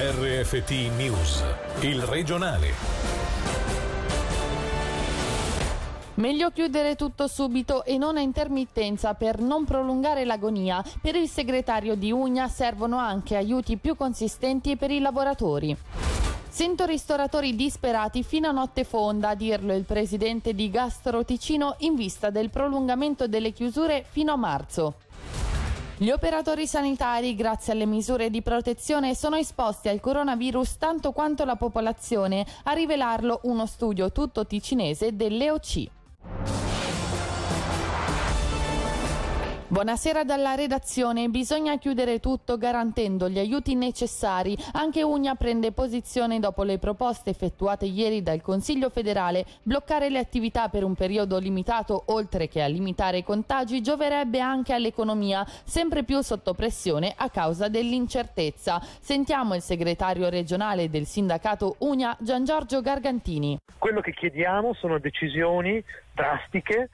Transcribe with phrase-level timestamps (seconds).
[0.00, 1.42] RFT News,
[1.80, 2.68] il regionale.
[6.14, 10.84] Meglio chiudere tutto subito e non a intermittenza per non prolungare l'agonia.
[11.02, 15.76] Per il segretario di Ugna servono anche aiuti più consistenti per i lavoratori.
[16.48, 21.96] Sento ristoratori disperati fino a notte fonda, a dirlo il presidente di Gastro Ticino in
[21.96, 24.94] vista del prolungamento delle chiusure fino a marzo.
[26.00, 31.56] Gli operatori sanitari, grazie alle misure di protezione, sono esposti al coronavirus tanto quanto la
[31.56, 36.57] popolazione, a rivelarlo uno studio tutto ticinese dell'EOC.
[39.70, 41.28] Buonasera dalla redazione.
[41.28, 44.56] Bisogna chiudere tutto garantendo gli aiuti necessari.
[44.72, 49.44] Anche Ugna prende posizione dopo le proposte effettuate ieri dal Consiglio federale.
[49.62, 54.72] Bloccare le attività per un periodo limitato, oltre che a limitare i contagi, gioverebbe anche
[54.72, 58.80] all'economia, sempre più sotto pressione a causa dell'incertezza.
[58.80, 63.58] Sentiamo il segretario regionale del sindacato Ugna, Gian Giorgio Gargantini.
[63.76, 66.88] Quello che chiediamo sono decisioni drastiche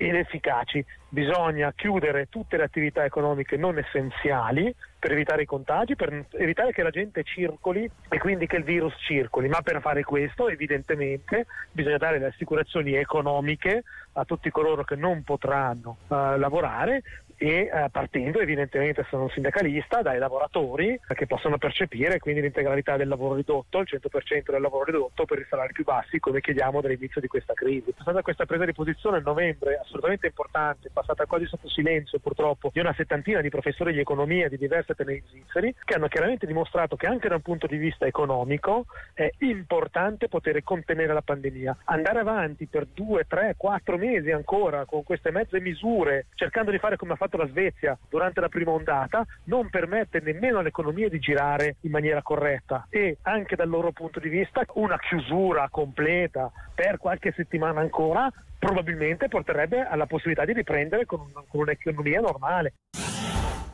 [0.00, 0.82] ed efficaci.
[1.10, 6.82] Bisogna chiudere tutte le attività economiche non essenziali per evitare i contagi, per evitare che
[6.82, 11.98] la gente circoli e quindi che il virus circoli, ma per fare questo evidentemente bisogna
[11.98, 13.82] dare le assicurazioni economiche
[14.14, 17.02] a tutti coloro che non potranno uh, lavorare
[17.42, 23.08] e uh, partendo evidentemente sono un sindacalista dai lavoratori che possono percepire quindi l'integralità del
[23.08, 27.18] lavoro ridotto, il 100% del lavoro ridotto per i salari più bassi come chiediamo dall'inizio
[27.18, 27.88] di questa crisi.
[27.88, 32.68] È stata questa presa di posizione a novembre assolutamente importante, passata quasi sotto silenzio purtroppo
[32.74, 36.96] di una settantina di professori di economia di diverse teneri svizzeri che hanno chiaramente dimostrato
[36.96, 41.78] che anche da un punto di vista economico è importante poter contenere la pandemia.
[41.84, 46.96] Andare avanti per due, tre, quattro mesi ancora con queste mezze misure cercando di fare
[46.96, 51.76] come ha fatto la Svezia durante la prima ondata non permette nemmeno all'economia di girare
[51.80, 57.32] in maniera corretta e anche dal loro punto di vista una chiusura completa per qualche
[57.36, 62.74] settimana ancora probabilmente porterebbe alla possibilità di riprendere con, con un'economia normale.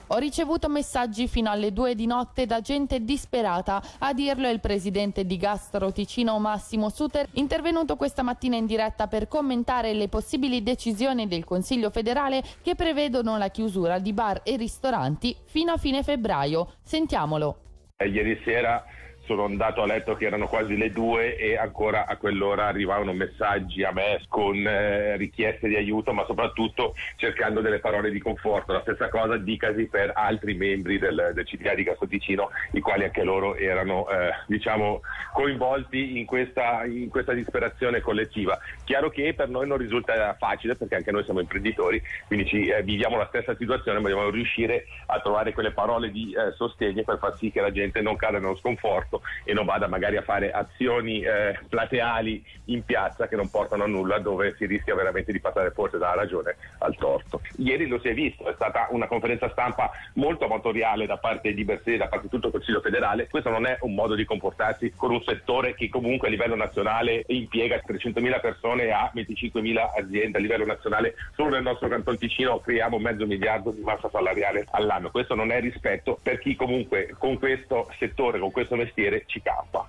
[0.09, 5.25] Ho ricevuto messaggi fino alle due di notte da gente disperata, a dirlo il presidente
[5.25, 11.27] di Gastro Ticino Massimo Suter, intervenuto questa mattina in diretta per commentare le possibili decisioni
[11.27, 16.75] del Consiglio federale che prevedono la chiusura di bar e ristoranti fino a fine febbraio.
[16.85, 17.59] Sentiamolo.
[17.97, 18.85] Eh, ieri sera
[19.27, 23.83] sono andato a letto che erano quasi le due e ancora a quell'ora arrivavano messaggi
[23.83, 28.73] a me con eh, richieste di aiuto, ma soprattutto cercando delle parole di conforto.
[28.73, 33.25] La stessa cosa dicasi per altri membri del, del CDA di Cassoticino, i quali anche
[33.25, 35.01] loro erano eh, diciamo,
[35.33, 38.59] coinvolti in questa, in questa, disperazione collettiva.
[38.85, 42.83] Chiaro che per noi non risulta facile perché anche noi siamo imprenditori, quindi ci, eh,
[42.83, 47.19] viviamo la stessa situazione, ma dobbiamo riuscire a trovare quelle parole di eh, sostegno per
[47.19, 50.23] far sì che la gente non cada nello sconforto fatto e non vada magari a
[50.23, 55.33] fare azioni eh, plateali in piazza che non portano a nulla dove si rischia veramente
[55.33, 57.41] di passare forse dalla ragione al torto.
[57.57, 61.65] Ieri lo si è visto, è stata una conferenza stampa molto amatoriale da parte di
[61.65, 64.93] Bersè, da parte di tutto il Consiglio federale, questo non è un modo di comportarsi
[64.97, 70.39] con un settore che comunque a livello nazionale impiega 300.000 persone e ha 25.000 aziende
[70.39, 75.11] a livello nazionale, solo nel nostro Canton Ticino creiamo mezzo miliardo di massa salariale all'anno,
[75.11, 79.41] questo non è rispetto per chi comunque con questo settore, con questo mestiere vedere ci
[79.43, 79.89] campa.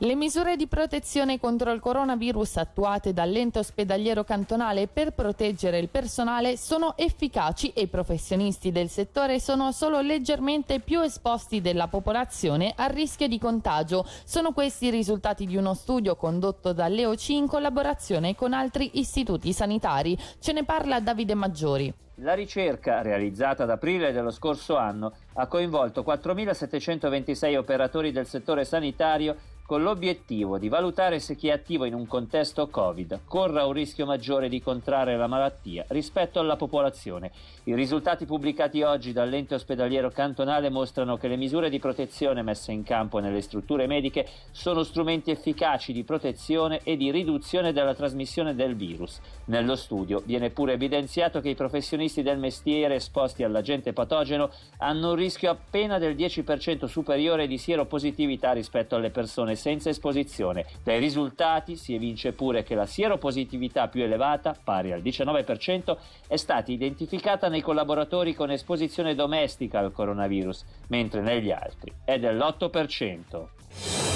[0.00, 6.58] Le misure di protezione contro il coronavirus attuate dall'ente ospedaliero cantonale per proteggere il personale
[6.58, 12.90] sono efficaci e i professionisti del settore sono solo leggermente più esposti della popolazione al
[12.90, 14.04] rischio di contagio.
[14.24, 20.14] Sono questi i risultati di uno studio condotto dall'EOC in collaborazione con altri istituti sanitari.
[20.40, 21.94] Ce ne parla Davide Maggiori.
[22.20, 29.36] La ricerca, realizzata ad aprile dello scorso anno, ha coinvolto 4.726 operatori del settore sanitario
[29.66, 34.06] con l'obiettivo di valutare se chi è attivo in un contesto Covid corra un rischio
[34.06, 37.32] maggiore di contrarre la malattia rispetto alla popolazione.
[37.64, 42.84] I risultati pubblicati oggi dall'ente ospedaliero cantonale mostrano che le misure di protezione messe in
[42.84, 48.76] campo nelle strutture mediche sono strumenti efficaci di protezione e di riduzione della trasmissione del
[48.76, 49.18] virus.
[49.46, 54.48] Nello studio viene pure evidenziato che i professionisti del mestiere esposti all'agente patogeno
[54.78, 60.64] hanno un rischio appena del 10% superiore di sieropositività rispetto alle persone senza esposizione.
[60.82, 65.96] Dai risultati si evince pure che la sieropositività più elevata, pari al 19%,
[66.28, 74.15] è stata identificata nei collaboratori con esposizione domestica al coronavirus, mentre negli altri è dell'8%.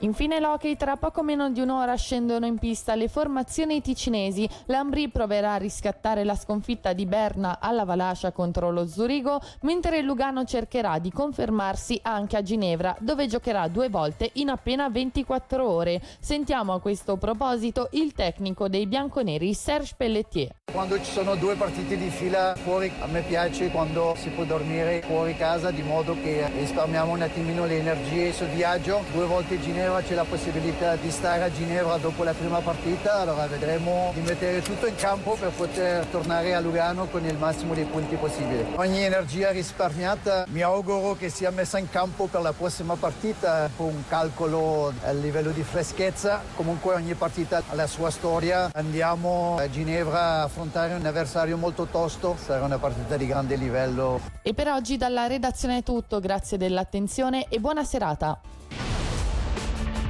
[0.00, 4.46] Infine l'hockey, tra poco meno di un'ora scendono in pista le formazioni ticinesi.
[4.66, 10.04] L'Ambri proverà a riscattare la sconfitta di Berna alla Valascia contro lo Zurigo, mentre il
[10.04, 16.02] Lugano cercherà di confermarsi anche a Ginevra, dove giocherà due volte in appena 24 ore.
[16.20, 20.54] Sentiamo a questo proposito il tecnico dei bianconeri Serge Pelletier.
[20.70, 25.00] Quando ci sono due partite di fila fuori, a me piace quando si può dormire
[25.06, 29.02] fuori casa di modo che risparmiamo un attimino le energie sul viaggio.
[29.12, 33.20] Due volte Ginevra Ginevra c'è la possibilità di stare a Ginevra dopo la prima partita,
[33.20, 37.72] allora vedremo di mettere tutto in campo per poter tornare a Lugano con il massimo
[37.72, 38.66] dei punti possibili.
[38.74, 43.86] Ogni energia risparmiata mi auguro che sia messa in campo per la prossima partita con
[43.86, 46.42] un calcolo a livello di freschezza.
[46.56, 48.70] Comunque ogni partita ha la sua storia.
[48.74, 54.18] Andiamo a Ginevra a affrontare un avversario molto tosto, sarà una partita di grande livello.
[54.42, 58.40] E per oggi dalla redazione è tutto, grazie dell'attenzione e buona serata